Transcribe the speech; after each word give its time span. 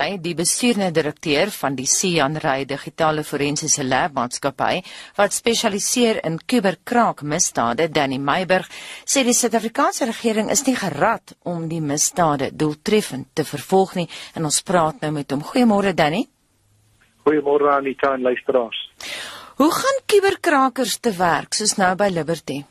Hy 0.00 0.14
die 0.16 0.32
bestuurende 0.32 0.94
direkteur 0.96 1.50
van 1.52 1.74
die 1.76 1.84
Sian 1.84 2.38
Ray 2.40 2.62
Digitale 2.64 3.20
Forensiese 3.20 3.84
Lab 3.84 4.14
Maatskappy 4.16 4.78
wat 5.18 5.34
spesialiseer 5.36 6.22
in 6.24 6.38
kuberkraakmisdade, 6.40 7.90
Danny 7.92 8.16
Meiberg, 8.16 8.64
sê 9.04 9.26
die 9.28 9.34
Suid-Afrikaanse 9.36 10.08
regering 10.08 10.48
is 10.54 10.64
nie 10.64 10.72
gerad 10.80 11.34
om 11.44 11.66
die 11.68 11.82
misdade 11.84 12.48
doeltreffend 12.56 13.28
te 13.36 13.44
vervolg 13.44 13.92
nie 13.98 14.06
en 14.40 14.48
ons 14.48 14.62
praat 14.64 15.04
nou 15.04 15.12
met 15.18 15.36
hom. 15.36 15.44
Goeiemôre 15.44 15.92
Danny. 15.92 16.24
Goeiemôre 17.28 17.68
aan 17.74 17.90
die 17.90 17.98
klein 18.00 18.24
luisteraars. 18.24 18.80
Hoe 19.60 19.72
gaan 19.82 20.04
kuberkrakers 20.08 20.96
te 21.04 21.12
werk 21.12 21.60
soos 21.60 21.76
nou 21.76 21.92
by 22.00 22.08
Liberty? 22.08 22.62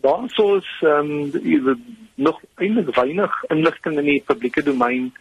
Daar 0.00 0.24
sou 0.32 0.54
is 0.62 0.70
ehm 0.80 1.12
um, 1.36 1.84
nog 2.20 2.40
eintlik 2.56 2.88
weinig 2.96 3.36
inligting 3.52 4.00
in 4.00 4.08
die 4.08 4.22
publieke 4.24 4.64
domein 4.64 5.12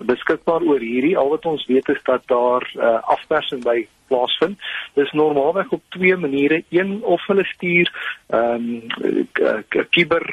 beskikbaar 0.00 0.62
oor 0.62 0.80
hierdie 0.80 1.16
al 1.18 1.28
wat 1.28 1.46
ons 1.46 1.66
weet 1.66 1.88
is 1.88 2.02
dat 2.04 2.22
daar 2.26 2.64
uh, 2.74 2.98
afpersing 3.02 3.62
by 3.64 3.86
plaasvind. 4.06 4.58
Dis 4.94 5.12
normaalweg 5.12 5.70
op 5.70 5.82
twee 5.88 6.16
maniere. 6.16 6.62
Een 6.68 7.02
of 7.02 7.26
hulle 7.26 7.44
stuur 7.44 7.90
ehm 8.26 8.68
um, 9.02 9.28
kiber 9.90 10.26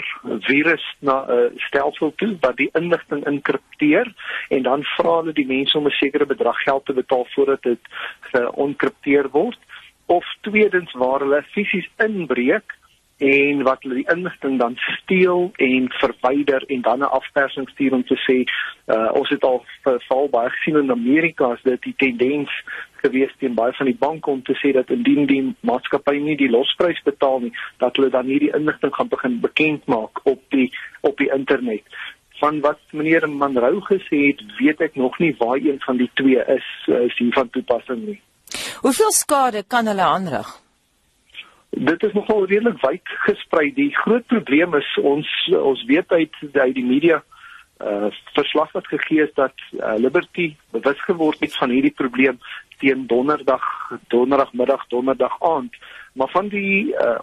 virus 0.47 0.83
na 0.99 1.25
'n 1.25 1.31
uh, 1.31 1.49
stelsel 1.67 2.13
toe 2.15 2.37
wat 2.39 2.57
die 2.57 2.69
inligting 2.73 3.25
enkripteer 3.25 4.13
en 4.49 4.61
dan 4.63 4.83
vra 4.83 5.17
hulle 5.17 5.33
die 5.33 5.47
mense 5.47 5.77
om 5.77 5.87
'n 5.87 5.99
sekere 5.99 6.25
bedrag 6.25 6.57
geld 6.57 6.85
te 6.85 6.93
betaal 6.93 7.25
voordat 7.29 7.61
dit 7.61 7.79
geonkripteer 8.19 9.29
word. 9.29 9.59
Of 10.05 10.25
tweedens 10.41 10.93
waar 10.93 11.19
hulle 11.19 11.43
fisies 11.43 11.89
inbreek 11.97 12.75
en 13.17 13.63
wat 13.63 13.83
hulle 13.83 14.01
die 14.01 14.09
inligting 14.11 14.59
dan 14.59 14.75
steel 14.77 15.51
en 15.55 15.89
verwyder 15.89 16.63
en 16.67 16.81
dan 16.81 16.99
'n 16.99 17.13
afpersing 17.19 17.69
stuur 17.69 17.93
om 17.93 18.05
te 18.05 18.17
sê 18.27 18.37
uh, 18.93 19.09
ons 19.13 19.29
het 19.29 19.43
al 19.43 19.65
val 19.83 20.29
baie 20.29 20.49
gesien 20.49 20.77
in 20.77 20.91
Amerika 20.91 21.45
as 21.45 21.61
dit 21.63 21.81
die 21.81 21.95
tendens 21.97 22.49
gewees 23.03 23.33
teen 23.39 23.53
baie 23.53 23.73
van 23.73 23.85
die 23.85 23.99
banke 23.99 24.29
om 24.29 24.41
te 24.43 24.55
sê 24.61 24.73
dat 24.73 24.89
indien 24.89 25.25
die 25.25 25.55
maatskappy 25.59 26.17
nie 26.23 26.37
die 26.39 26.49
losprys 26.49 27.01
betaal 27.03 27.39
nie 27.39 27.53
dat 27.77 27.95
hulle 27.95 28.09
dan 28.09 28.25
hierdie 28.25 28.53
inligting 28.55 28.95
gaan 28.95 29.07
begin 29.07 29.39
bekend 29.39 29.85
maak 29.85 30.23
op 30.23 30.41
die 30.49 30.71
op 31.01 31.17
die 31.17 31.31
internet. 31.33 31.83
Van 32.39 32.59
wat 32.59 32.79
meneer 32.91 33.29
Manrou 33.29 33.81
gesê 33.81 34.19
het 34.31 34.41
weet 34.59 34.81
ek 34.81 34.95
nog 34.95 35.19
nie 35.19 35.35
waar 35.37 35.57
een 35.57 35.79
van 35.85 35.97
die 35.97 36.09
twee 36.13 36.43
is 36.57 36.67
is 36.87 37.17
hier 37.17 37.33
van 37.33 37.49
toepassing 37.49 38.05
nie. 38.05 38.19
Hoeveel 38.81 39.11
skade 39.11 39.63
kan 39.67 39.87
hulle 39.87 40.01
aanrig 40.01 40.62
Dit 41.75 42.03
is 42.03 42.13
nogal 42.13 42.45
redelik 42.45 42.81
wyd 42.81 43.13
gesprei. 43.25 43.71
Die 43.73 43.89
groot 43.95 44.25
probleem 44.29 44.75
is 44.77 44.89
ons 45.01 45.29
ons 45.57 45.85
weet 45.89 46.11
uit 46.11 46.35
uit 46.53 46.75
die 46.75 46.85
media 46.85 47.23
uh 47.81 48.09
verslag 48.33 48.71
wat 48.71 48.87
gegee 48.87 49.23
is 49.23 49.33
dat 49.33 49.53
uh, 49.71 49.95
Liberty 49.97 50.55
bewus 50.71 51.01
geword 51.03 51.39
het 51.39 51.55
van 51.57 51.69
hierdie 51.73 51.95
probleem 51.95 52.37
teen 52.77 53.07
donderdag 53.07 53.65
donderdagmiddag 54.07 54.85
donderdag 54.87 55.35
aand 55.41 55.75
maar 56.13 56.29
van 56.29 56.47
die 56.47 56.93
uh 56.93 57.19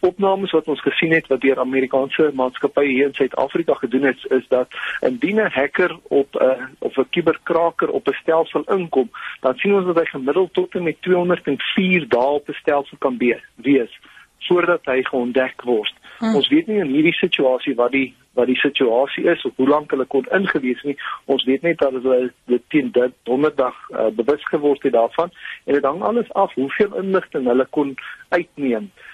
opnames 0.00 0.50
wat 0.50 0.68
ons 0.68 0.80
gesien 0.80 1.12
het 1.12 1.26
wat 1.26 1.40
deur 1.40 1.58
Amerikaanse 1.58 2.30
maatskappye 2.34 2.88
hier 2.88 3.06
in 3.06 3.14
Suid-Afrika 3.14 3.74
gedoen 3.74 4.02
het 4.02 4.24
is 4.30 4.48
dat 4.48 4.68
indien 5.00 5.40
'n 5.40 5.50
hacker 5.50 5.98
op 6.02 6.34
'n 6.34 6.44
uh, 6.44 6.64
of 6.78 6.96
'n 6.96 7.08
kuberkraker 7.10 7.88
op 7.88 8.08
'n 8.08 8.18
stelsel 8.22 8.62
inkom, 8.64 9.10
dan 9.40 9.56
sien 9.56 9.74
ons 9.74 9.86
dat 9.86 9.98
hy 9.98 10.04
gemiddeld 10.04 10.52
tot 10.52 10.74
en 10.74 10.82
met 10.82 11.02
204 11.02 12.08
dae 12.08 12.34
op 12.38 12.48
'n 12.48 12.52
stelsel 12.52 12.96
kan 12.98 13.16
wees 13.56 14.00
voordat 14.38 14.84
hy 14.84 15.02
geontdek 15.02 15.62
word. 15.62 15.94
Hmm. 16.18 16.34
Ons 16.34 16.48
weet 16.48 16.66
nie 16.66 16.78
in 16.78 16.90
hierdie 16.90 17.14
situasie 17.14 17.74
wat 17.74 17.92
die 17.92 18.14
wat 18.32 18.46
die 18.46 18.56
situasie 18.56 19.24
is 19.24 19.42
of 19.44 19.52
hoe 19.56 19.68
lank 19.68 19.90
hulle 19.90 20.04
kon 20.04 20.26
ingewees 20.32 20.82
nie. 20.82 20.96
Ons 21.24 21.44
weet 21.44 21.62
net 21.62 21.78
dat 21.78 21.92
hulle 21.92 22.32
dit 22.46 22.62
teen 22.68 22.90
dit 22.90 23.12
donderdag 23.22 23.74
uh, 23.90 24.06
bewus 24.06 24.44
geword 24.44 24.82
het 24.82 24.92
daarvan 24.92 25.30
en 25.64 25.74
dit 25.74 25.84
hang 25.84 26.02
alles 26.02 26.32
af 26.32 26.54
hoeveel 26.54 26.96
inligting 26.96 27.46
hulle 27.46 27.66
kon 27.70 27.94
uitneem. 28.28 28.90
Uh 28.94 29.11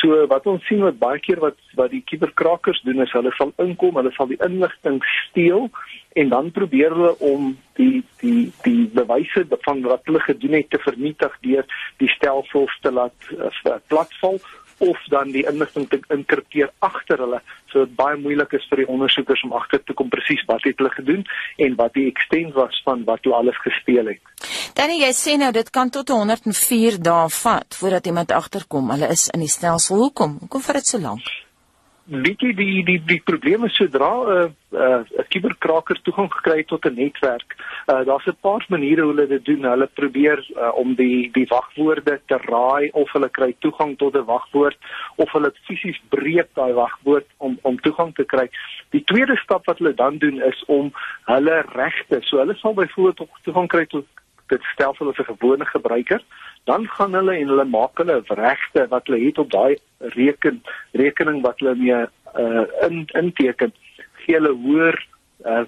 so 0.00 0.26
wat 0.28 0.46
ons 0.46 0.64
sien 0.68 0.82
wat 0.84 0.98
baie 0.98 1.20
keer 1.20 1.40
wat 1.40 1.56
wat 1.78 1.90
die 1.90 2.02
kuberkrakers 2.04 2.82
doen 2.84 3.00
is 3.00 3.12
hulle 3.16 3.32
sal 3.36 3.52
inkom, 3.62 3.96
hulle 3.96 4.12
sal 4.12 4.28
die 4.28 4.40
inligting 4.44 5.00
steel 5.28 5.70
en 6.20 6.28
dan 6.28 6.50
probeer 6.50 6.92
hulle 6.94 7.14
om 7.18 7.54
die 7.78 8.02
die 8.20 8.50
die 8.66 8.84
bewyse 8.94 9.46
van 9.64 9.80
wat 9.86 10.04
hulle 10.04 10.20
gedoen 10.20 10.58
het 10.58 10.70
te 10.70 10.82
vernietig 10.84 11.38
deur 11.46 11.64
die 12.02 12.10
stelsels 12.12 12.76
te 12.82 12.92
laat 12.92 13.32
uh, 13.38 13.78
platval 13.88 14.38
of 14.78 15.04
dan 15.08 15.32
die 15.32 15.46
inligting 15.48 15.88
te 15.88 16.00
inkripteer 16.12 16.70
agter 16.78 17.18
hulle 17.24 17.40
sodat 17.70 17.88
dit 17.88 17.96
baie 17.98 18.20
moeilik 18.20 18.52
is 18.58 18.66
vir 18.70 18.82
die 18.82 18.90
ondersoekers 18.90 19.42
om 19.46 19.56
agter 19.56 19.82
te 19.82 19.96
kom 19.96 20.12
presies 20.12 20.44
wat 20.50 20.66
het 20.68 20.78
hulle 20.78 20.92
gedoen 20.94 21.24
en 21.66 21.76
wat 21.80 21.94
die 21.96 22.08
extent 22.10 22.54
was 22.58 22.80
van 22.84 23.04
wat 23.08 23.24
hulle 23.24 23.40
alles 23.40 23.58
gesteel 23.64 24.12
het. 24.12 24.33
Dan 24.74 24.90
jy 24.90 25.12
sê 25.14 25.36
nou 25.38 25.52
dit 25.54 25.70
kan 25.70 25.90
tot 25.90 26.08
104 26.10 26.98
dae 26.98 27.28
vat 27.30 27.76
voordat 27.78 28.06
iemand 28.06 28.32
agterkom. 28.32 28.90
Hulle 28.90 29.08
is 29.14 29.28
in 29.30 29.40
die 29.40 29.48
stelsel. 29.48 29.96
Hoekom? 30.02 30.38
Hoekom 30.40 30.62
vat 30.66 30.82
dit 30.82 30.86
so 30.86 30.98
lank? 30.98 31.30
weet 32.04 32.42
jy 32.44 32.50
die 32.52 32.82
die 32.84 32.98
die 33.00 33.20
probleme 33.24 33.68
sodra 33.72 34.10
'n 34.12 34.28
uh, 34.28 34.48
'n 34.72 34.76
uh, 34.76 35.20
'n 35.20 35.28
kuberkraker 35.32 36.00
toegang 36.04 36.28
gekry 36.32 36.56
het 36.58 36.68
tot 36.68 36.84
'n 36.84 36.94
netwerk, 36.94 37.56
uh, 37.88 38.04
daar's 38.04 38.26
'n 38.26 38.36
paar 38.40 38.64
maniere 38.68 39.02
hoe 39.02 39.14
hulle 39.14 39.26
dit 39.26 39.44
doen. 39.44 39.64
Hulle 39.64 39.86
probeer 39.86 40.38
uh, 40.56 40.76
om 40.76 40.94
die 40.94 41.30
die 41.32 41.46
wagwoorde 41.48 42.20
te 42.26 42.36
raai 42.36 42.90
of 42.92 43.12
hulle 43.12 43.28
kry 43.28 43.56
toegang 43.58 43.96
tot 43.96 44.16
'n 44.16 44.24
wagwoord 44.24 44.76
of 45.16 45.32
hulle 45.32 45.52
fisies 45.64 46.00
breek 46.08 46.48
daai 46.54 46.72
wagwoord 46.72 47.26
om 47.38 47.58
om 47.62 47.80
toegang 47.80 48.14
te 48.14 48.24
kry. 48.24 48.50
Die 48.90 49.04
tweede 49.04 49.36
stap 49.36 49.66
wat 49.66 49.78
hulle 49.78 49.94
dan 49.94 50.18
doen 50.18 50.42
is 50.42 50.64
om 50.66 50.92
hulle 51.24 51.64
regte. 51.72 52.20
So 52.20 52.36
hulle 52.38 52.54
sal 52.54 52.74
byvoorbeeld 52.74 53.28
toegang 53.42 53.68
kry 53.68 53.86
tot 53.86 54.04
dit 54.48 54.62
stelsel 54.72 55.08
as 55.08 55.18
'n 55.18 55.30
gewone 55.32 55.64
gebruiker 55.64 56.22
dan 56.64 56.88
gaan 56.88 57.14
hulle 57.14 57.36
en 57.36 57.48
hulle 57.48 57.64
maak 57.64 57.98
hulle 57.98 58.22
regte 58.28 58.86
wat 58.88 59.06
hulle 59.06 59.24
het 59.24 59.38
op 59.38 59.50
daai 59.50 59.76
reken 59.98 60.62
rekening 60.92 61.42
wat 61.42 61.58
hulle 61.58 61.74
mee 61.74 62.00
uh, 62.34 62.64
in 62.88 63.04
inteken 63.12 63.72
gee 64.24 64.34
hulle 64.36 64.52
hoër 64.66 65.06
uh, 65.44 65.64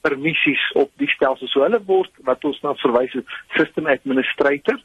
permissies 0.00 0.62
op 0.72 0.90
die 1.00 1.08
stelsel. 1.08 1.48
So 1.48 1.64
hulle 1.64 1.80
word 1.86 2.12
wat 2.28 2.44
ons 2.48 2.60
nou 2.64 2.74
verwys 2.80 3.14
as 3.18 3.36
system 3.58 3.90
administrator 3.90 4.80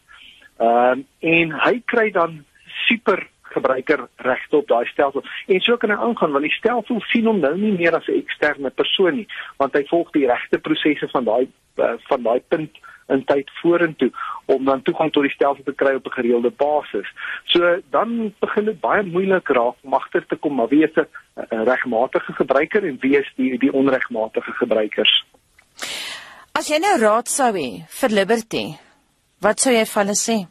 uh, 0.60 0.96
en 1.36 1.56
hy 1.66 1.76
kry 1.92 2.10
dan 2.16 2.44
super 2.88 3.24
gebruiker 3.56 4.08
regte 4.26 4.58
op 4.58 4.68
daai 4.68 4.86
stelsel. 4.92 5.24
En 5.48 5.62
so 5.64 5.78
kan 5.80 5.94
hy 5.94 6.00
aangaan 6.08 6.36
want 6.36 6.48
die 6.48 6.58
stelsel 6.58 7.00
sien 7.12 7.30
hom 7.30 7.40
nou 7.44 7.54
nie 7.58 7.72
meer 7.78 7.96
as 7.96 8.10
'n 8.10 8.20
eksterne 8.20 8.70
persoon 8.70 9.22
nie 9.22 9.28
want 9.62 9.74
hy 9.74 9.86
volg 9.92 10.12
die 10.12 10.28
regte 10.28 10.60
prosesse 10.60 11.08
van 11.14 11.26
daai 11.30 11.48
uh, 11.80 11.96
van 12.10 12.24
daai 12.24 12.42
punt 12.50 12.84
in 13.08 13.24
tyd 13.26 13.50
vorentoe 13.62 14.12
om 14.46 14.66
dan 14.66 14.82
toegang 14.82 15.12
tot 15.14 15.24
die 15.24 15.34
stelsel 15.34 15.64
te 15.64 15.74
kry 15.74 15.96
op 15.96 16.06
'n 16.06 16.18
gereelde 16.18 16.52
basis. 16.52 17.08
So 17.44 17.82
dan 17.90 18.34
begin 18.40 18.66
dit 18.66 18.80
baie 18.80 19.04
moeilik 19.04 19.48
raak 19.48 19.76
om 19.82 19.94
agter 19.94 20.26
te 20.26 20.36
kom 20.36 20.56
maar 20.56 20.68
wie 20.68 20.84
is 20.84 20.96
'n 20.96 21.08
regmatige 21.64 22.34
gebruiker 22.34 22.84
en 22.84 22.98
wie 23.02 23.18
is 23.18 23.32
die 23.36 23.58
die 23.58 23.74
onregmatige 23.74 24.52
gebruikers. 24.52 25.26
As 26.52 26.68
jy 26.68 26.78
nou 26.80 27.00
raad 27.00 27.28
sou 27.28 27.52
hê 27.54 27.84
vir 27.88 28.10
Liberty, 28.10 28.66
wat 29.42 29.60
sou 29.60 29.74
jy 29.74 29.86
vir 29.86 30.04
hulle 30.04 30.16
sê? 30.16 30.48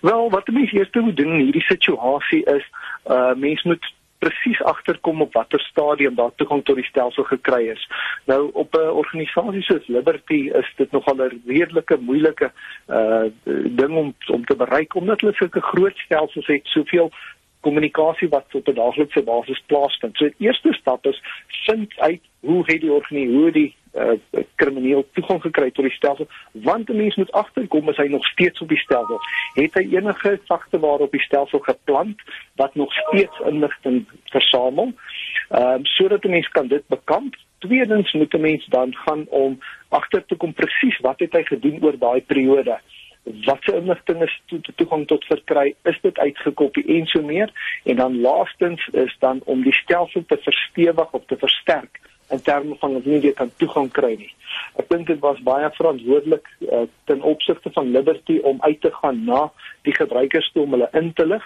Wel, 0.00 0.30
wat 0.30 0.48
mense 0.48 0.76
eers 0.76 0.90
moet 0.92 1.16
doen 1.16 1.32
in 1.32 1.44
hierdie 1.44 1.66
situasie 1.68 2.42
is, 2.44 2.64
uh 3.06 3.34
mense 3.34 3.68
moet 3.68 3.84
presies 4.18 4.62
agterkom 4.62 5.22
op 5.22 5.32
watter 5.32 5.60
stadium 5.60 6.14
daar 6.14 6.34
toegang 6.36 6.64
tot 6.64 6.76
die 6.76 6.84
stelsel 6.84 7.24
gekry 7.24 7.68
is. 7.68 7.88
Nou 8.26 8.50
op 8.52 8.74
'n 8.74 8.90
organisasie 9.02 9.62
soos 9.62 9.86
Liberty 9.86 10.50
is 10.60 10.72
dit 10.76 10.90
nogal 10.90 11.16
'n 11.16 11.42
redelike 11.46 11.96
moeilike 12.00 12.52
uh 12.88 13.24
ding 13.80 13.96
om 13.96 14.14
om 14.26 14.44
te 14.44 14.56
bereik 14.56 14.94
omdat 14.94 15.20
hulle 15.20 15.34
sulke 15.34 15.60
groot 15.60 15.96
stelsels 15.96 16.46
het, 16.46 16.66
soveel 16.66 17.10
kommunikasie 17.60 18.28
wat 18.28 18.54
op 18.54 18.68
'n 18.68 18.74
daaglikse 18.74 19.22
basis 19.22 19.62
plaasvind. 19.66 20.16
So 20.16 20.24
die 20.24 20.46
eerste 20.46 20.72
stap 20.72 21.06
is 21.06 21.22
vind 21.48 21.98
uit 21.98 22.20
hoe 22.40 22.62
het 22.66 22.80
die 22.80 22.92
organisasie, 22.92 23.36
hoe 23.36 23.52
die 23.52 23.74
uh, 23.94 24.42
krimineel 24.54 25.06
toegang 25.12 25.42
gekry 25.42 25.70
tot 25.70 25.84
die 25.84 25.94
stelsel 25.94 26.28
want 26.52 26.88
'n 26.88 26.96
mens 26.96 27.16
moet 27.16 27.32
agterkom 27.32 27.88
as 27.88 27.96
hy 27.96 28.08
nog 28.08 28.26
steeds 28.26 28.60
op 28.60 28.68
die 28.68 28.82
stelsel 28.84 29.20
het 29.54 29.74
hy 29.74 29.86
enige 29.96 30.40
sagte 30.44 30.78
waar 30.78 31.00
op 31.00 31.12
die 31.12 31.26
stelsel 31.26 31.58
geplant 31.58 32.20
wat 32.56 32.74
nog 32.74 32.92
steeds 32.92 33.40
inligting 33.44 34.06
versamel 34.30 34.92
ehm 35.48 35.74
um, 35.74 35.84
sodat 35.84 36.24
'n 36.24 36.30
mens 36.30 36.48
kan 36.48 36.66
dit 36.66 36.86
bekamp. 36.86 37.36
Tweedens 37.58 38.12
moet 38.12 38.34
'n 38.34 38.40
mens 38.40 38.66
dan 38.66 38.94
gaan 38.94 39.26
om 39.28 39.58
agter 39.88 40.24
te 40.26 40.36
kom 40.36 40.52
presies 40.52 40.98
wat 40.98 41.18
het 41.18 41.32
hy 41.32 41.42
gedoen 41.42 41.84
oor 41.84 41.98
daai 41.98 42.22
periode. 42.22 42.78
Wat 43.22 43.58
se 43.60 43.76
inligting 43.76 44.22
is 44.22 44.42
toe 44.46 44.60
to, 44.60 44.72
toegang 44.74 45.06
tot 45.06 45.24
verkry 45.24 45.74
is 45.82 45.98
dit 46.00 46.18
uitgekopie 46.18 46.86
en 46.86 47.06
so 47.06 47.22
meer. 47.22 47.80
En 47.84 47.96
dan 47.96 48.20
laastens 48.20 48.88
is 48.92 49.16
dan 49.18 49.40
om 49.44 49.62
die 49.62 49.72
stelsel 49.72 50.24
te 50.26 50.36
verstewig 50.36 51.10
of 51.10 51.24
te 51.26 51.36
versterk 51.36 52.00
in 52.30 52.42
terme 52.42 52.76
van 52.78 52.96
of 52.96 53.04
nie 53.04 53.20
jy 53.20 53.32
kan 53.32 53.50
toegang 53.56 53.90
kry 53.92 54.14
nie. 54.18 54.32
Ek 54.80 54.88
dink 54.88 55.06
dit 55.06 55.20
was 55.24 55.40
baie 55.46 55.70
verantwoordelik 55.76 56.48
uh, 56.60 56.84
ten 57.10 57.22
opsigte 57.22 57.72
van 57.72 57.90
Liberty 57.90 58.38
om 58.42 58.60
uit 58.62 58.80
te 58.80 58.92
gaan 59.00 59.24
na 59.24 59.48
die 59.88 59.94
gebruikers 59.94 60.50
toe 60.52 60.62
om 60.62 60.76
hulle 60.76 60.90
in 60.92 61.12
te 61.12 61.26
lig. 61.26 61.44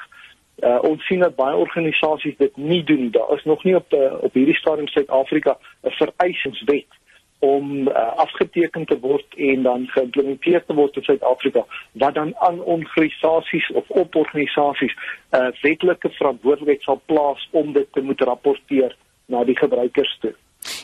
Uh, 0.63 0.79
ons 0.87 1.07
sien 1.07 1.23
dat 1.25 1.37
baie 1.37 1.57
organisasies 1.57 2.37
dit 2.39 2.57
nie 2.57 2.83
doen. 2.85 3.11
Daar 3.11 3.33
is 3.37 3.45
nog 3.45 3.65
nie 3.65 3.77
op 3.77 3.93
uh, 3.93 4.13
op 4.21 4.35
hierdie 4.35 4.59
stadium 4.59 4.89
Suid-Afrika 4.89 5.59
'n 5.83 5.97
vereisingswet 6.01 7.01
om 7.43 7.89
uh, 7.89 7.95
afgeteken 8.23 8.85
te 8.87 8.99
word 9.01 9.35
en 9.35 9.63
dan 9.63 9.87
geïmplementeer 9.91 10.65
te 10.65 10.75
word 10.75 10.97
in 10.97 11.03
Suid-Afrika 11.03 11.65
wat 11.93 12.15
dan 12.15 12.37
aan 12.39 12.61
organisasies 12.63 13.71
of 13.73 13.91
op 13.91 14.15
organisasies 14.15 14.95
'n 14.95 15.37
uh, 15.37 15.51
wetlike 15.63 16.11
verantwoordelikheid 16.11 16.83
sal 16.83 17.03
plaas 17.07 17.49
om 17.51 17.73
dit 17.73 17.93
te 17.93 18.01
moet 18.01 18.21
rapporteer 18.21 18.97
na 19.27 19.45
die 19.45 19.59
gebruikers 19.59 20.19
toe. 20.21 20.35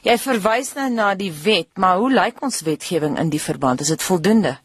Jy 0.06 0.14
verwys 0.22 0.74
nou 0.76 0.86
na 0.94 1.12
die 1.18 1.32
wet, 1.44 1.68
maar 1.74 1.98
hoe 1.98 2.10
lyk 2.12 2.42
ons 2.42 2.62
wetgewing 2.62 3.18
in 3.18 3.30
die 3.34 3.42
verband? 3.42 3.80
Is 3.82 3.90
dit 3.90 4.02
voldoende? 4.02 4.58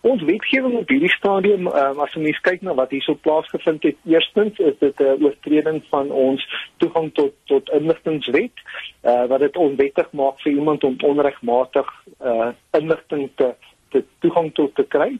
Ons 0.00 0.22
wetgewing 0.24 0.78
op 0.78 0.88
hierdie 0.88 1.12
stadium, 1.12 1.66
um, 1.68 1.98
as 2.00 2.14
ons 2.16 2.40
kyk 2.40 2.62
na 2.64 2.72
wat 2.78 2.94
hierso 2.94 3.18
plaasgevind 3.20 3.84
het, 3.84 3.98
eerstens 4.08 4.56
is 4.58 4.78
dit 4.80 5.00
'n 5.00 5.04
uh, 5.04 5.24
oortreding 5.26 5.82
van 5.90 6.08
ons 6.10 6.40
toegang 6.80 7.12
tot 7.12 7.34
tot 7.52 7.68
inligtingwet, 7.68 8.56
uh, 9.04 9.26
wat 9.28 9.40
dit 9.40 9.56
onwettig 9.56 10.08
maak 10.12 10.40
vir 10.40 10.52
iemand 10.52 10.84
om 10.84 10.96
onregmatig 11.04 11.88
uh, 12.24 12.48
inligting 12.72 13.28
te 13.36 13.54
te 13.90 14.04
toegang 14.18 14.54
tot 14.54 14.74
te 14.74 14.84
kry. 14.88 15.18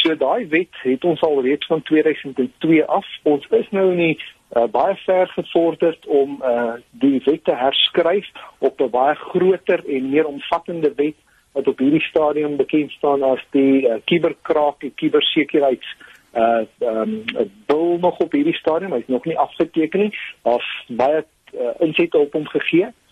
So 0.00 0.14
daai 0.14 0.48
wet 0.48 0.74
het 0.82 1.04
ons 1.04 1.22
al 1.22 1.42
reeds 1.42 1.66
van 1.66 1.82
2002 1.82 2.84
af. 2.84 3.06
Ons 3.22 3.46
is 3.50 3.70
nou 3.70 3.90
in 3.92 4.02
die 4.02 4.18
uh, 4.54 4.64
baie 4.70 4.94
ver 4.94 5.28
gevorderd 5.28 6.06
om 6.06 6.42
uh, 6.42 6.72
die 6.90 7.22
wet 7.24 7.44
te 7.44 7.54
herskryf 7.54 8.26
op 8.58 8.80
'n 8.80 8.90
baie 8.90 9.14
groter 9.14 9.84
en 9.88 10.10
meer 10.10 10.26
omvattende 10.26 10.92
wet 10.96 11.16
wat 11.52 11.68
op 11.68 11.78
hierdie 11.78 12.02
stadium 12.02 12.56
bekend 12.56 12.90
staan 12.90 13.22
as 13.22 13.40
die 13.50 13.88
kuberkraak 14.04 14.82
uh, 14.82 14.88
en 14.88 14.94
kubersekuriteits 14.94 15.96
uh 16.36 16.66
um 16.78 17.24
bil 17.66 17.96
nog 18.00 18.18
op 18.18 18.32
hierdie 18.32 18.54
stadium. 18.54 18.92
Hy's 18.92 19.06
nog 19.06 19.24
nie 19.24 19.38
afgeteken 19.38 20.00
nie. 20.00 20.18
Daar's 20.42 20.84
baie 20.88 21.24
uh, 21.54 21.70
insette 21.78 22.18
op 22.18 22.32
hom 22.32 22.46
gegee. 22.46 22.84
uh 22.84 23.05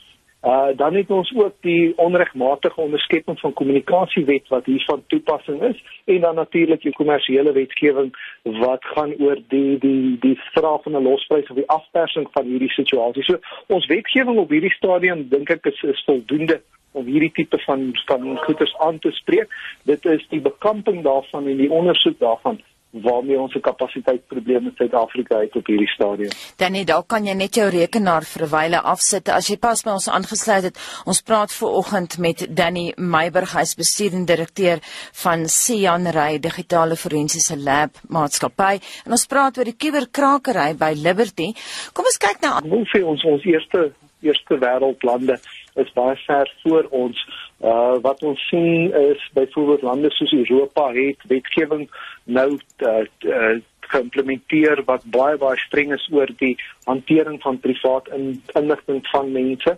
dan 0.77 0.95
het 0.95 1.11
ons 1.11 1.33
ook 1.37 1.55
die 1.61 1.93
onregmatige 1.99 2.81
onderskepping 2.81 3.41
van 3.41 3.53
kommunikasiewet 3.53 4.49
wat 4.49 4.65
hier 4.65 4.85
van 4.87 5.03
toepassing 5.07 5.63
is 5.63 5.85
en 6.05 6.21
dan 6.21 6.35
natuurlik 6.35 6.83
die 6.83 6.93
kommersiële 6.93 7.53
wetgewing 7.53 8.11
wat 8.43 8.85
gaan 8.85 9.15
oor 9.19 9.39
die 9.49 9.79
die 9.79 10.19
die 10.21 10.37
straf 10.51 10.83
van 10.83 10.97
'n 10.97 11.03
losprys 11.03 11.51
of 11.51 11.57
die 11.57 11.69
afpersing 11.69 12.29
van 12.31 12.45
hierdie 12.45 12.71
situasie 12.71 13.25
so 13.25 13.39
ons 13.67 13.87
wetgewing 13.87 14.39
op 14.39 14.51
hierdie 14.51 14.75
stadium 14.75 15.29
dink 15.29 15.51
ek 15.51 15.67
is, 15.67 15.83
is 15.83 16.05
voldoende 16.05 16.61
om 16.95 17.07
hierdie 17.11 17.33
tipe 17.33 17.59
van 17.59 17.91
van 18.07 18.39
goederes 18.39 18.77
aan 18.79 18.99
te 18.99 19.11
spreek. 19.11 19.51
Dit 19.83 20.05
is 20.05 20.27
die 20.29 20.41
bekamping 20.41 21.03
daarvan 21.03 21.49
en 21.49 21.57
die 21.57 21.71
ondersoek 21.71 22.19
daarvan 22.19 22.61
waarmee 23.03 23.39
ons 23.39 23.55
'n 23.55 23.61
kapasiteitsprobleem 23.61 24.65
in 24.65 24.73
Suid-Afrika 24.77 25.39
het 25.39 25.57
op 25.57 25.67
hierdie 25.67 25.89
stadium. 25.89 26.31
Dan 26.57 26.73
net 26.73 26.87
dalk 26.87 27.07
kan 27.09 27.27
jy 27.27 27.33
net 27.33 27.55
jou 27.55 27.69
rekenaar 27.69 28.23
vir 28.23 28.43
'n 28.43 28.51
wyle 28.51 28.81
afsit 28.81 29.29
as 29.29 29.49
jy 29.49 29.57
pas 29.57 29.83
by 29.83 29.91
ons 29.91 30.09
aangesluit 30.09 30.63
het. 30.63 30.79
Ons 31.05 31.21
praat 31.21 31.53
ver 31.53 31.69
oggend 31.69 32.19
met 32.19 32.57
Danny 32.57 32.93
Meiburg, 32.97 33.53
hy's 33.53 33.75
bestuurende 33.75 34.37
direkteur 34.37 34.79
van 35.13 35.49
Sian 35.49 36.07
Ray 36.07 36.39
Digitale 36.39 36.97
Forensiese 36.97 37.57
Lab 37.57 37.91
Maatskappy 38.09 38.81
en 39.05 39.11
ons 39.11 39.27
praat 39.27 39.59
oor 39.59 39.65
die 39.65 39.77
kuberkrakery 39.77 40.77
by 40.77 40.93
Liberty. 40.95 41.53
Kom 41.93 42.05
ons 42.05 42.19
kyk 42.19 42.41
na 42.41 42.61
ons 43.05 43.25
ons 43.25 43.45
eerste 43.45 43.93
eerste 44.25 44.59
wêreldlande 44.59 45.39
is 45.75 45.93
baie 45.93 46.17
ver 46.27 46.53
voor 46.63 46.87
ons. 46.91 47.27
Uh 47.61 47.97
wat 48.03 48.23
ons 48.23 48.49
sien 48.49 48.93
is 48.95 49.31
byvoorbeeld 49.33 49.83
lande 49.83 50.11
soos 50.11 50.33
Europa 50.33 50.93
het 50.93 51.23
wetgewing 51.29 51.91
nou 52.25 52.59
uh, 52.79 53.05
uh 53.21 53.61
geïmplementeer 53.81 54.83
wat 54.85 55.05
baie 55.05 55.37
baie 55.37 55.59
streng 55.61 55.93
is 55.93 56.09
oor 56.13 56.31
die 56.41 56.57
hantering 56.85 57.37
van 57.43 57.61
privaat 57.61 58.09
in, 58.17 58.43
inligting 58.55 59.07
van 59.13 59.33
mense. 59.33 59.77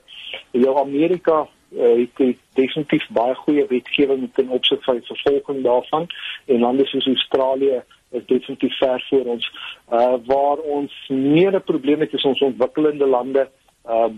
Jou 0.51 0.77
Amerika 0.79 1.43
uh, 1.43 1.91
het, 1.99 2.23
het 2.23 2.39
definitief 2.55 3.09
baie 3.11 3.35
goeie 3.35 3.67
wetgewing 3.69 4.29
ten 4.35 4.49
opsigte 4.49 4.85
van 4.85 5.03
vervolging 5.11 5.63
daarvan 5.65 6.09
en 6.47 6.61
lande 6.61 6.87
soos 6.87 7.07
Australië 7.07 7.83
is 8.11 8.27
definitief 8.27 8.79
ver 8.79 9.07
voor 9.11 9.25
ons. 9.37 9.53
Uh 9.93 10.17
waar 10.27 10.59
ons 10.79 10.93
meer 11.09 11.53
'n 11.53 11.65
probleem 11.65 12.01
het 12.01 12.13
is 12.13 12.25
ons 12.25 12.41
ontwikkelende 12.41 13.07
lande 13.07 13.41
uh 13.41 13.66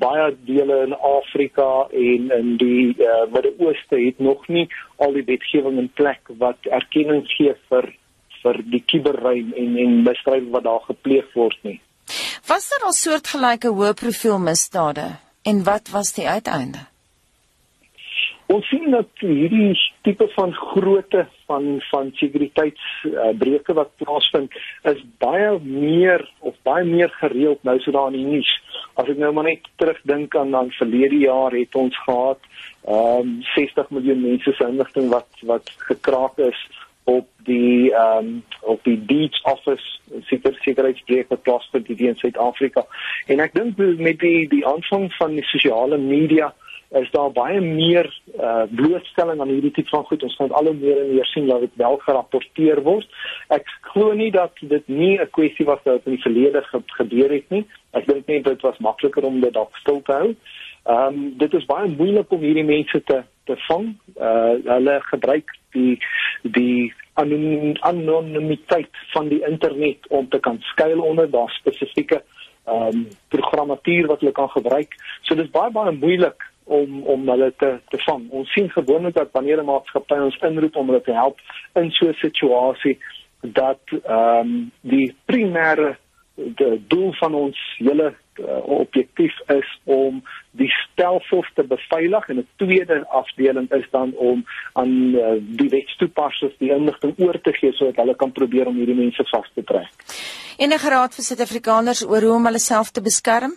baie 0.00 0.36
dele 0.48 0.82
in 0.86 0.94
Afrika 0.94 1.86
en 1.92 2.30
in 2.38 2.56
die 2.56 2.94
uh, 2.96 3.26
Midde-Ooste 3.32 4.00
het 4.00 4.18
nog 4.18 4.46
nie 4.48 4.68
al 4.96 5.12
die 5.12 5.24
wetgewing 5.28 5.78
in 5.78 5.90
plek 5.92 6.30
wat 6.40 6.70
erkenning 6.80 7.26
gee 7.36 7.52
vir 7.68 7.92
vir 8.42 8.60
die 8.72 8.82
kuberruim 8.86 9.52
en 9.52 9.76
en 9.76 10.02
misdrywe 10.06 10.50
wat 10.54 10.64
daar 10.64 10.84
gepleeg 10.86 11.32
word 11.34 11.58
nie. 11.66 11.80
Was 12.48 12.68
daar 12.72 12.86
al 12.88 12.94
soortgelyke 12.96 13.74
hoë 13.74 13.96
profiel 13.98 14.38
misdade 14.40 15.10
en 15.44 15.64
wat 15.64 15.90
was 15.92 16.14
die 16.16 16.28
uiteinde? 16.28 16.86
Ons 18.48 18.64
sien 18.72 18.88
dat 18.94 19.10
hierdie 19.20 19.74
tipe 20.06 20.24
van 20.32 20.54
grootte 20.56 21.26
van 21.46 21.82
van 21.90 22.08
sekuriteitsbreuke 22.16 23.74
uh, 23.74 23.76
wat 23.76 23.90
plaasvind 24.00 24.54
is 24.88 25.02
baie 25.20 25.50
meer 25.64 26.24
of 26.40 26.56
baie 26.64 26.86
meer 26.88 27.12
gereeld 27.20 27.60
nou 27.68 27.76
so 27.84 27.92
daar 27.92 28.08
in 28.08 28.16
die 28.16 28.38
nuus. 28.38 28.54
As 28.98 29.06
ek 29.06 29.20
nou 29.22 29.30
maar 29.32 29.46
net 29.46 29.66
terugdink 29.78 30.34
aan 30.36 30.50
dan 30.50 30.72
verlede 30.74 31.20
jaar 31.22 31.54
het 31.54 31.74
ons 31.78 31.96
gehad 32.04 32.40
ehm 32.88 33.28
um, 33.28 33.32
60 33.54 33.90
miljoen 33.94 34.20
mense 34.24 34.52
se 34.52 34.66
inligting 34.66 35.08
wat 35.12 35.42
wat 35.50 35.70
gekraak 35.90 36.38
is 36.50 36.60
op 37.04 37.28
die 37.48 37.92
ehm 37.94 38.26
um, 38.26 38.44
op 38.60 38.84
die 38.84 38.98
Beach 39.10 39.38
Office 39.52 39.98
seker 40.30 40.56
sekuriteitsbreuk 40.60 41.28
wat 41.28 41.42
plaasvind 41.42 41.86
hier 41.86 42.08
in 42.08 42.16
Suid-Afrika. 42.16 42.84
En 43.26 43.40
ek 43.44 43.54
dink 43.54 43.78
met 43.98 44.18
die 44.20 44.48
die 44.48 44.64
aanvang 44.66 45.08
van 45.20 45.36
die 45.38 45.46
sosiale 45.52 45.98
media 45.98 46.52
is 46.90 47.10
daar 47.10 47.32
baie 47.32 47.60
meer 47.60 48.08
uh, 48.40 48.62
blootstelling 48.70 49.40
aan 49.40 49.50
hierdie 49.52 49.72
tipe 49.76 49.88
van 49.92 50.04
goed. 50.08 50.22
Ons 50.22 50.36
gaan 50.36 50.52
al 50.56 50.70
hoe 50.70 50.74
meer 50.74 51.00
en 51.02 51.10
meer 51.14 51.26
sien 51.26 51.46
dat 51.46 51.60
dit 51.60 51.74
wel 51.76 51.96
gerapporteer 52.04 52.80
word. 52.82 53.08
Ek 53.52 53.68
glo 53.92 54.12
nie 54.16 54.30
dat 54.32 54.56
dit 54.60 54.88
nie 54.88 55.18
'n 55.20 55.30
kwessie 55.30 55.66
was 55.66 55.82
wat 55.84 56.06
in 56.06 56.16
die 56.16 56.22
verlede 56.22 56.62
ge 56.62 56.82
gebeur 56.86 57.30
het 57.30 57.50
nie. 57.50 57.66
Ek 57.92 58.06
dink 58.06 58.26
net 58.26 58.44
dit 58.44 58.62
was 58.62 58.78
makliker 58.78 59.22
om 59.22 59.40
dit 59.40 59.52
dalk 59.52 59.76
stil 59.76 60.00
te 60.02 60.12
hou. 60.12 60.34
Ehm 60.88 61.14
um, 61.14 61.34
dit 61.36 61.54
is 61.54 61.66
baie 61.66 61.88
moeilik 61.88 62.32
om 62.32 62.40
hierdie 62.40 62.64
mense 62.64 63.02
te 63.04 63.22
te 63.44 63.56
vang. 63.68 63.96
Uh 64.16 64.56
hulle 64.64 65.00
gebruik 65.00 65.52
die 65.72 65.98
die 66.42 66.94
anonimiteit 67.82 68.94
van 69.12 69.28
die 69.28 69.42
internet 69.44 70.06
om 70.08 70.28
te 70.28 70.38
kan 70.38 70.56
skuil 70.60 71.00
onder 71.00 71.30
daar 71.30 71.50
spesifieke 71.50 72.22
ehm 72.64 72.96
um, 72.96 73.08
programmatuur 73.28 74.06
wat 74.06 74.20
hulle 74.20 74.32
kan 74.32 74.48
gebruik. 74.48 74.94
So 75.22 75.34
dis 75.34 75.50
baie 75.50 75.70
baie 75.70 75.92
moeilik 75.92 76.42
om 76.68 77.02
om 77.14 77.28
hulle 77.28 77.52
te 77.56 77.70
te 77.90 78.00
vang. 78.06 78.26
Ons 78.30 78.52
sien 78.52 78.70
gewoonlik 78.70 79.14
dat 79.14 79.32
wanneer 79.32 79.62
'n 79.62 79.70
maatskappy 79.70 80.18
ons 80.24 80.40
inroep 80.48 80.76
om 80.76 80.86
hulle 80.92 81.02
te 81.02 81.12
help 81.12 81.38
in 81.74 81.90
so 81.90 82.08
'n 82.08 82.14
situasie 82.14 82.98
dat 83.40 83.80
ehm 83.92 84.40
um, 84.40 84.70
die 84.80 85.14
primêre 85.24 85.96
doel 86.88 87.12
van 87.12 87.34
ons 87.34 87.58
hele 87.78 88.14
uh, 88.38 88.68
objektief 88.68 89.34
is 89.50 89.68
om 89.84 90.20
die 90.50 90.70
stelsels 90.70 91.50
te 91.54 91.64
beveilig 91.66 92.28
en 92.28 92.38
'n 92.38 92.48
tweede 92.56 93.06
afdeling 93.08 93.70
is 93.72 93.86
dan 93.90 94.12
om 94.16 94.44
aan 94.72 95.14
uh, 95.14 95.32
die 95.40 95.68
wetstoepassers 95.68 96.54
die 96.58 96.70
inligting 96.70 97.14
oor 97.18 97.40
te 97.40 97.52
gee 97.52 97.72
sodat 97.72 97.96
hulle 97.96 98.14
kan 98.16 98.32
probeer 98.32 98.66
om 98.66 98.76
hierdie 98.76 98.94
mense 98.94 99.24
vas 99.24 99.50
te 99.54 99.64
trek. 99.64 99.90
Enige 100.58 100.90
raad 100.90 101.14
vir 101.14 101.24
Suid-Afrikaners 101.24 102.06
oor 102.06 102.22
hoe 102.22 102.34
om 102.34 102.44
hulle 102.44 102.58
self 102.58 102.90
te 102.90 103.02
beskerm? 103.02 103.52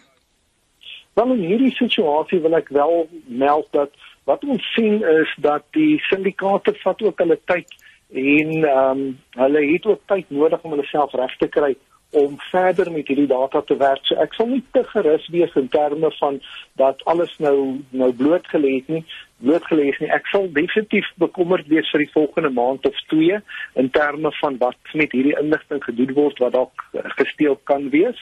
Dan 1.13 1.31
in 1.35 1.43
hierdie 1.43 1.73
situasie 1.75 2.39
wil 2.39 2.55
ek 2.55 2.69
wel 2.69 3.07
meld 3.27 3.67
dat 3.75 3.91
wat 4.29 4.43
ons 4.45 4.65
sien 4.75 5.01
is 5.03 5.31
dat 5.43 5.65
die 5.75 5.99
syndikaate 6.07 6.73
vat 6.83 7.01
ook 7.01 7.23
hulle 7.23 7.39
tyd 7.45 7.71
en 8.11 8.51
ehm 8.63 8.99
um, 8.99 9.05
hulle 9.39 9.61
het 9.71 9.85
ook 9.85 10.01
tyd 10.05 10.29
nodig 10.29 10.61
om 10.61 10.75
hulle 10.75 10.87
self 10.91 11.13
reg 11.13 11.37
te 11.39 11.47
kry 11.47 11.75
om 12.11 12.35
verder 12.51 12.91
met 12.91 13.07
hierdie 13.07 13.27
data 13.27 13.61
te 13.61 13.77
werk. 13.79 14.03
So 14.03 14.19
ek 14.19 14.33
sal 14.35 14.49
nie 14.51 14.63
te 14.75 14.83
gerus 14.89 15.27
wees 15.31 15.53
in 15.55 15.69
terme 15.71 16.11
van 16.17 16.41
dat 16.79 17.03
alles 17.11 17.31
nou 17.39 17.79
nou 17.95 18.09
blootgelê 18.19 18.73
het 18.79 18.89
nie, 18.91 19.03
blootgelê 19.39 19.87
is 19.93 19.99
nie. 20.03 20.09
Ek 20.11 20.27
sal 20.27 20.49
definitief 20.51 21.07
bekommerd 21.23 21.69
wees 21.71 21.87
vir 21.93 22.03
die 22.03 22.11
volgende 22.11 22.51
maand 22.57 22.87
of 22.89 22.99
twee 23.13 23.39
in 23.79 23.89
terme 23.95 24.33
van 24.41 24.59
wat 24.59 24.93
met 24.93 25.15
hierdie 25.15 25.37
inligting 25.39 25.83
gedoen 25.87 26.13
word 26.17 26.43
wat 26.43 26.57
dalk 26.57 26.85
gesteel 27.21 27.55
kan 27.71 27.87
wees. 27.95 28.19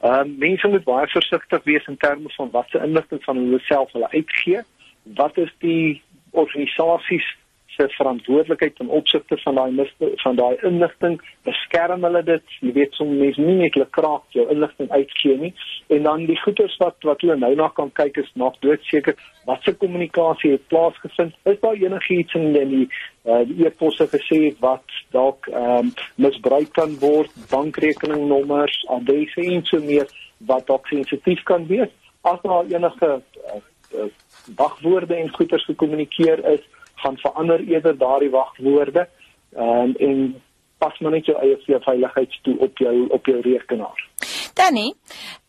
Ehm 0.00 0.20
um, 0.20 0.36
mense 0.38 0.68
moet 0.68 0.84
baie 0.84 1.06
versigtig 1.06 1.64
wees 1.64 1.86
in 1.86 1.96
terme 1.96 2.30
van 2.36 2.50
wat 2.50 2.68
se 2.68 2.78
inligting 2.84 3.24
van 3.24 3.36
hulle 3.36 3.58
self 3.58 3.92
hulle 3.92 4.10
uitgee. 4.10 4.60
Wat 5.02 5.36
is 5.36 5.52
die 5.58 6.02
organisasies 6.30 7.36
se 7.76 7.88
verantwoordelikheid 7.88 8.76
ten 8.76 8.88
opsigte 8.88 9.36
van 9.44 9.54
daai 9.54 9.90
van 10.22 10.36
daai 10.36 10.56
inligting 10.62 11.20
beskerm 11.48 12.04
hulle 12.04 12.22
dit. 12.26 12.56
Jy 12.60 12.72
weet 12.76 12.96
soms 12.98 13.18
mense 13.18 13.40
nie 13.40 13.56
net 13.60 13.76
hulle 13.78 13.88
kraak 13.96 14.36
jou 14.36 14.46
inligting 14.52 14.90
uitgee 14.90 15.36
nie. 15.38 15.52
En 15.88 16.02
dan 16.08 16.24
die 16.28 16.38
goeders 16.42 16.76
wat 16.82 16.96
wat 17.08 17.22
hulle 17.24 17.36
nou 17.40 17.52
na 17.58 17.68
kan 17.76 17.92
kyk 18.00 18.20
is 18.24 18.30
nog 18.34 18.58
doodseker 18.64 19.16
wat 19.48 19.62
se 19.64 19.74
kommunikasie 19.74 20.52
het 20.56 20.66
plaasgevind. 20.72 21.36
Is 21.44 21.60
daar 21.60 21.78
enigiets 21.78 22.34
in 22.34 22.52
die 22.52 22.86
uh, 23.24 23.42
die 23.48 23.66
e-posse 23.66 24.08
gesê 24.14 24.40
wat 24.60 24.98
dalk 25.16 25.48
ehm 25.52 25.78
um, 25.78 25.94
misbruik 26.16 26.72
kan 26.76 26.96
word 27.00 27.32
bankrekeningnommers 27.50 28.84
adresse 28.88 29.46
en 29.46 29.64
so 29.64 29.80
meer 29.84 30.08
wat 30.46 30.66
dalk 30.66 30.86
sensitief 30.86 31.42
kan 31.44 31.66
wees? 31.66 31.92
As 32.22 32.40
daar 32.42 32.68
enige 32.68 33.10
uh, 33.16 33.60
uh, 33.94 34.10
wagwoorde 34.56 35.14
en 35.14 35.32
goeders 35.34 35.64
gekommunikeer 35.64 36.44
is, 36.52 36.60
gaan 37.02 37.18
verander 37.18 37.60
eerder 37.60 37.98
daardie 37.98 38.30
wagwoorde 38.30 39.08
um, 39.56 39.94
en 39.98 40.42
pas 40.78 40.98
maar 40.98 41.12
net 41.12 41.28
jou 41.28 41.36
eie 41.40 41.80
veiligheidstoe 41.84 42.56
op 42.58 42.78
jou 42.78 42.94
op 43.08 43.26
jou 43.26 43.40
rekenaar. 43.44 44.08
Danny, 44.54 44.94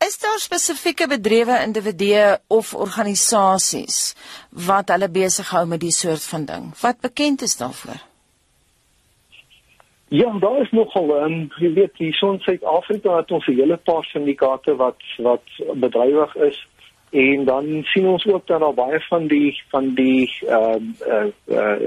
is 0.08 0.20
daar 0.20 0.40
spesifieke 0.40 1.08
bedrywe, 1.08 1.58
individue 1.66 2.38
of 2.48 2.74
organisasies 2.76 4.14
wat 4.68 4.94
hulle 4.94 5.10
besig 5.10 5.50
hou 5.56 5.66
met 5.68 5.82
die 5.84 5.96
soort 5.96 6.24
van 6.34 6.46
ding? 6.46 6.72
Wat 6.82 7.00
bekend 7.02 7.42
is 7.48 7.58
daarvoor? 7.58 8.00
Ja, 10.12 10.32
daar 10.40 10.62
is 10.62 10.72
nogal, 10.76 11.24
um, 11.24 11.36
jy 11.64 11.74
weet, 11.74 11.94
hier 11.96 12.18
in 12.28 12.40
Suid-Afrika 12.44 13.16
het 13.18 13.32
ons 13.32 13.48
'n 13.48 13.56
hele 13.56 13.78
paar 13.78 14.04
syndikaate 14.04 14.76
wat 14.76 15.00
wat 15.18 15.46
bedrywig 15.74 16.36
is 16.36 16.68
en 17.12 17.46
dan 17.46 17.84
sien 17.84 18.08
ons 18.08 18.26
ook 18.26 18.48
dat 18.48 18.60
daar 18.60 18.74
baie 18.74 19.00
van 19.00 19.28
die 19.28 19.64
van 19.70 19.94
die 19.94 20.32
ehm 20.48 20.94
uh, 21.08 21.26
uh, 21.48 21.82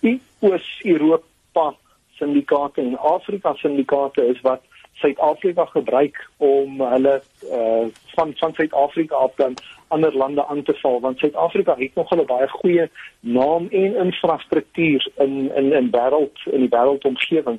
uh, 0.00 0.18
Oos-Europa 0.40 1.74
syndikaate 2.10 2.80
en 2.80 2.98
Afrika 2.98 3.54
syndikaate 3.54 4.26
is 4.26 4.40
wat 4.40 4.60
Suid-Afrika 4.94 5.64
gebruik 5.64 6.28
om 6.36 6.80
hulle 6.80 7.22
uh, 7.50 7.86
van 8.14 8.32
van 8.34 8.54
Suid-Afrika 8.54 9.16
af 9.16 9.34
dan 9.36 9.54
ander 9.88 10.16
lande 10.16 10.46
aan 10.46 10.62
te 10.62 10.74
val 10.74 11.00
want 11.00 11.18
Suid-Afrika 11.18 11.74
het 11.78 11.94
nog 11.94 12.10
'n 12.14 12.26
baie 12.26 12.48
goeie 12.48 12.90
naam 13.20 13.68
en 13.70 13.96
infrastruktuur 13.96 15.08
in 15.16 15.54
in 15.54 15.72
in 15.72 15.90
wêreld 15.90 16.38
in 16.50 16.60
die 16.60 16.74
wêreldomgewing. 16.76 17.58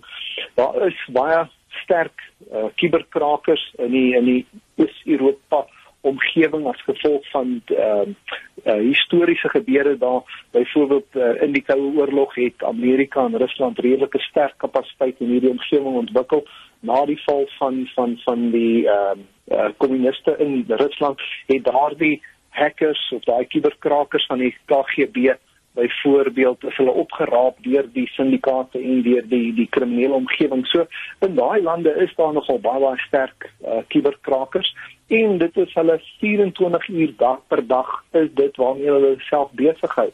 Daar 0.54 0.88
is 0.88 1.08
baie 1.12 1.48
sterk 1.68 2.32
uh, 2.52 2.64
kuberkrakers 2.76 3.74
in 3.78 3.92
die 3.92 4.16
in 4.16 4.26
die 4.26 4.46
Oos-Europa 4.76 5.66
omgewing 6.06 6.68
as 6.68 6.82
gevolg 6.88 7.30
van 7.34 7.62
ehm 7.66 8.10
uh, 8.10 8.74
uh, 8.74 8.82
historiese 8.82 9.50
gebeure 9.50 9.98
daar. 9.98 10.44
Byvoorbeeld 10.52 11.06
uh, 11.14 11.42
in 11.42 11.52
die 11.52 11.62
Koue 11.62 11.98
Oorlog 11.98 12.36
het 12.36 12.64
Amerika 12.64 13.26
en 13.26 13.38
Rusland 13.38 13.80
redelike 13.80 14.20
sterk 14.20 14.58
kapasiteit 14.58 15.20
in 15.20 15.34
hierdie 15.34 15.50
omgewing 15.50 15.96
ontwikkel. 15.96 16.48
Na 16.80 17.06
die 17.06 17.22
val 17.24 17.48
van 17.58 17.90
van 17.96 18.18
van 18.24 18.50
die 18.52 18.88
ehm 18.88 19.20
uh, 19.20 19.58
uh, 19.58 19.70
kommuniste 19.78 20.36
in 20.38 20.64
Rusland 20.68 21.22
het 21.48 21.64
daardie 21.64 22.22
hackers 22.50 23.12
of 23.16 23.24
daai 23.24 23.46
kuberkrakers 23.48 24.26
van 24.26 24.38
die 24.38 24.56
KGB 24.66 25.36
byvoorbeeld 25.76 26.64
is 26.64 26.78
hulle 26.80 26.92
opgeraap 27.04 27.62
deur 27.68 27.88
die 27.94 28.08
syndikaate 28.16 28.80
en 28.80 29.02
deur 29.06 29.28
die 29.30 29.54
die 29.54 29.70
kriminele 29.70 30.14
omgewing. 30.14 30.66
So 30.72 30.88
in 31.26 31.36
daai 31.36 31.62
lande 31.62 31.96
is 32.04 32.14
daar 32.16 32.34
nogal 32.34 32.60
baie 32.60 32.80
baie 32.80 33.02
sterk 33.08 33.50
kuberkrakers 33.88 34.72
uh, 34.74 34.96
en 35.08 35.38
dit 35.38 35.58
is 35.58 35.74
hulle 35.74 36.00
24 36.20 36.88
uur 36.88 37.14
dag 37.18 37.42
per 37.48 37.68
dag 37.68 37.90
is 38.12 38.30
dit 38.34 38.56
waarmee 38.56 38.90
hulle 38.90 39.16
self 39.30 39.52
besig 39.52 39.96
hou. 39.96 40.10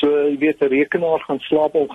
So 0.00 0.08
jy 0.28 0.38
weet 0.38 0.62
'n 0.62 0.72
rekenaar 0.72 1.20
gaan 1.20 1.40
slaap 1.40 1.74
om 1.74 1.88